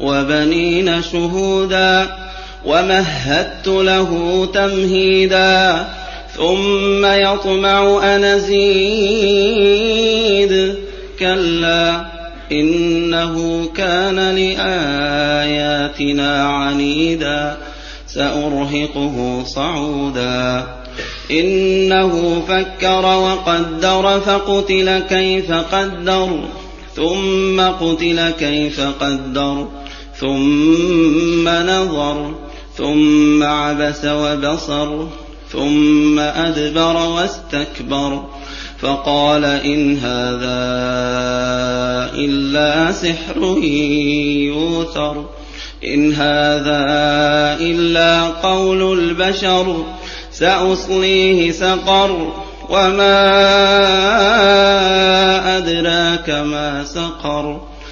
وبنين 0.00 1.02
شهودا 1.02 2.08
ومهدت 2.66 3.66
له 3.68 4.46
تمهيدا 4.54 5.88
ثم 6.36 7.04
يطمع 7.06 8.00
أن 8.16 8.24
أزيد 8.24 10.74
كلا 11.18 12.04
إنه 12.52 13.66
كان 13.76 14.16
لآياتنا 14.34 16.44
عنيدا 16.48 17.56
سأرهقه 18.06 19.44
صعودا 19.46 20.66
إنه 21.30 22.42
فكر 22.48 23.04
وقدر 23.06 24.20
فقتل 24.26 24.98
كيف 24.98 25.52
قدر 25.72 26.40
ثم 26.96 27.60
قتل 27.60 28.30
كيف 28.38 28.80
قدر 29.00 29.68
ثم 30.20 31.48
نظر 31.48 32.30
ثم 32.76 33.42
عبس 33.42 34.04
وبصر 34.04 35.06
ثم 35.52 36.18
أدبر 36.18 37.06
واستكبر 37.08 38.24
فقال 38.78 39.44
إن 39.44 39.96
هذا 39.96 40.62
إلا 42.14 42.92
سحر 42.92 43.58
يوثر 44.38 45.26
إن 45.84 46.12
هذا 46.14 46.84
إلا 47.60 48.22
قول 48.24 48.98
البشر 48.98 49.84
سأصليه 50.32 51.52
سقر 51.52 52.32
وما 52.68 53.18
أدراك 55.58 56.30
ما 56.30 56.84
سقر 56.84 57.69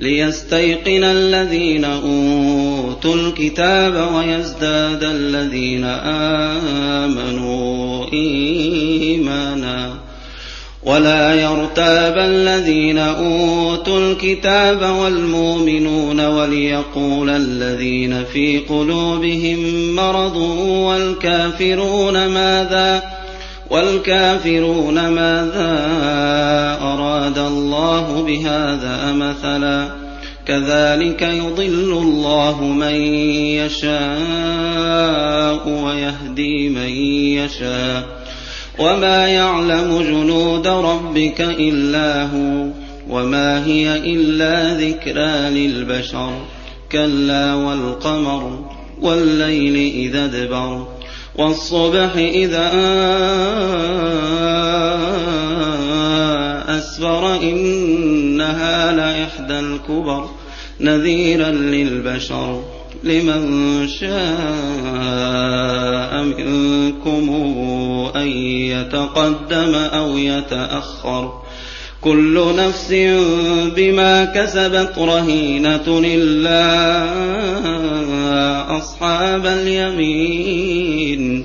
ليستيقن 0.00 1.04
الذين 1.04 1.84
أوتوا 1.84 3.14
الكتاب 3.14 3.92
ويزداد 4.14 5.04
الذين 5.04 5.84
آمنوا 7.04 8.06
إيمانا 8.12 9.90
ولا 10.82 11.34
يرتاب 11.42 12.14
الذين 12.18 12.98
أوتوا 12.98 13.98
الكتاب 14.10 14.82
والمؤمنون 14.82 16.20
وليقول 16.26 17.30
الذين 17.30 18.24
في 18.32 18.58
قلوبهم 18.58 19.90
مرض 19.96 20.36
والكافرون 20.86 22.26
ماذا 22.26 23.02
والكافرون 23.70 25.08
ماذا 25.08 25.70
بهذا 28.30 29.12
مثلا 29.12 29.88
كذلك 30.46 31.22
يضل 31.22 31.92
الله 32.02 32.64
من 32.64 32.94
يشاء 33.62 35.68
ويهدي 35.68 36.68
من 36.68 36.90
يشاء 37.44 38.06
وما 38.78 39.26
يعلم 39.26 40.02
جنود 40.02 40.66
ربك 40.66 41.40
الا 41.40 42.22
هو 42.22 42.66
وما 43.16 43.66
هي 43.66 43.96
الا 44.14 44.74
ذكرى 44.74 45.50
للبشر 45.50 46.30
كلا 46.92 47.54
والقمر 47.54 48.70
والليل 49.00 49.76
اذا 49.94 50.24
ادبر 50.24 50.86
والصبح 51.38 52.14
اذا 52.16 52.70
آه 52.74 53.60
أسفر 56.90 57.34
إنها 57.34 58.92
لإحدى 58.92 59.58
الكبر 59.60 60.28
نذيرا 60.80 61.50
للبشر 61.50 62.62
لمن 63.04 63.42
شاء 63.88 66.22
منكم 66.22 67.28
أن 68.16 68.28
يتقدم 68.68 69.74
أو 69.74 70.18
يتأخر 70.18 71.42
كل 72.00 72.56
نفس 72.56 72.92
بما 73.76 74.24
كسبت 74.24 74.92
رهينة 74.98 75.88
إلا 76.04 77.04
أصحاب 78.78 79.46
اليمين 79.46 81.44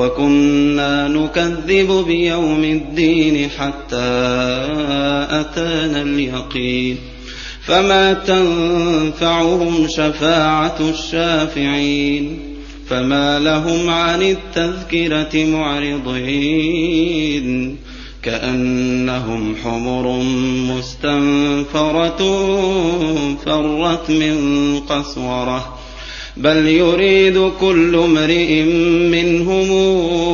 وكنا 0.00 1.08
نكذب 1.08 2.04
بيوم 2.06 2.64
الدين 2.64 3.50
حتى 3.50 4.10
أتانا 5.30 6.02
اليقين 6.02 6.96
فما 7.64 8.12
تنفعهم 8.12 9.86
شفاعة 9.88 10.76
الشافعين 10.80 12.38
فما 12.88 13.38
لهم 13.38 13.90
عن 13.90 14.22
التذكرة 14.22 15.44
معرضين 15.44 17.76
كأنهم 18.22 19.54
حمر 19.64 20.22
مستنفرة 20.74 22.22
فرت 23.44 24.10
من 24.10 24.36
قسوره 24.88 25.79
بل 26.40 26.66
يريد 26.66 27.36
كل 27.60 27.92
امرئ 28.04 28.62
منهم 29.12 29.72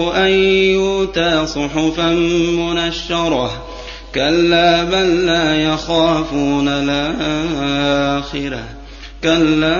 أن 0.08 0.30
يؤتى 0.72 1.46
صحفا 1.46 2.10
منشرة 2.58 3.62
كلا 4.14 4.84
بل 4.84 5.26
لا 5.26 5.56
يخافون 5.62 6.68
الآخرة 6.68 8.64
كلا 9.24 9.78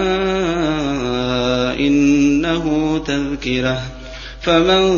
إنه 1.78 2.98
تذكرة 3.06 3.80
فمن 4.42 4.94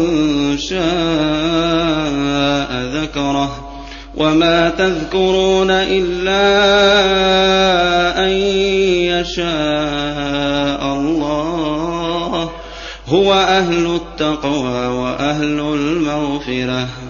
شاء 0.59 2.69
ذكره 3.03 3.65
وما 4.15 4.69
تذكرون 4.71 5.71
إلا 5.71 6.69
أن 8.25 8.31
يشاء 9.13 10.28
هُوَ 13.09 13.33
أَهْلُ 13.33 13.87
التَّقْوَىٰ 13.95 14.87
وَأَهْلُ 14.87 15.61
الْمَغْفِرَةِ 15.61 17.08